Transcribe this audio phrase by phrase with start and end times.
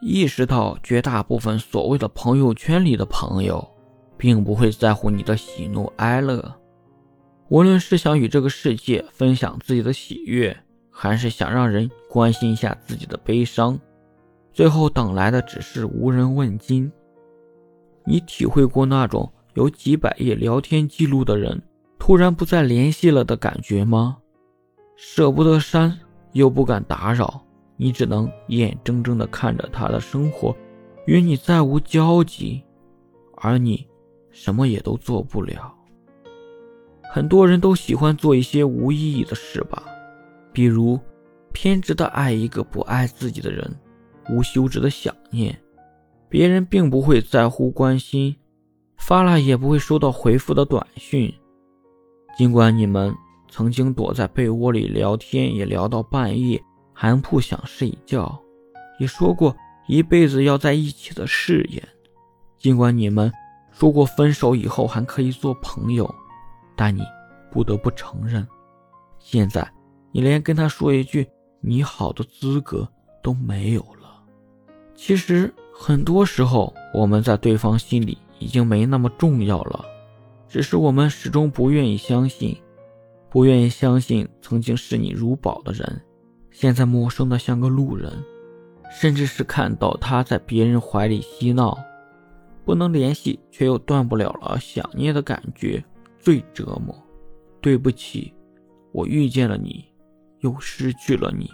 [0.00, 3.66] 意识到绝大部分所谓的朋友圈里的朋友，
[4.16, 6.54] 并不会在乎你的喜怒哀乐。
[7.48, 10.56] 无论是想与这个世界分享自己的喜悦，
[10.90, 13.78] 还是想让人关心一下自己的悲伤，
[14.52, 16.90] 最后等来的只是无人问津。
[18.06, 21.60] 你体会过那种有几百页聊天记录的人
[21.98, 24.16] 突然不再联系了的感觉吗？
[24.96, 25.98] 舍不得删，
[26.32, 27.42] 又不敢打扰，
[27.82, 30.54] 你只能眼睁睁地看着他的生活
[31.06, 32.62] 与你再无交集，
[33.36, 33.88] 而你
[34.30, 35.74] 什么也都做不了。
[37.02, 39.82] 很多人都喜欢做一些无意义的事吧，
[40.52, 41.00] 比如
[41.54, 43.74] 偏执的爱一个不爱自己的人，
[44.28, 45.58] 无休止的想念，
[46.28, 48.36] 别人并不会在乎关心，
[48.98, 51.32] 发了也不会收到回复的短信。
[52.36, 53.14] 尽管你们
[53.48, 56.62] 曾经躲在被窝里聊天，也聊到半夜，
[57.00, 58.38] 还不想睡觉，
[58.98, 59.56] 也说过
[59.88, 61.82] 一辈子要在一起的誓言。
[62.58, 63.32] 尽管你们
[63.72, 66.14] 说过分手以后还可以做朋友。
[66.76, 67.02] 但你
[67.50, 68.46] 不得不承认，
[69.18, 69.66] 现在
[70.12, 71.26] 你连跟他说一句
[71.62, 72.86] “你好”的资格
[73.22, 74.22] 都没有了。
[74.94, 79.86] 其实很多时候，我们在对方心里已经没那么重要了，
[80.46, 82.60] 只是我们始终不愿意相信，
[83.30, 86.02] 不愿意相信曾经视你如宝的人，
[86.50, 88.12] 现在陌生的像个路人，
[88.90, 91.78] 甚至是看到他在别人怀里嬉闹，
[92.64, 95.82] 不能联系却又断不了了想念的感觉。
[96.18, 96.94] 最折磨，
[97.62, 98.34] 对不起，
[98.92, 99.86] 我遇见了你，
[100.40, 101.50] 又失去了你。